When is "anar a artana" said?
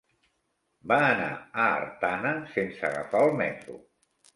1.09-2.35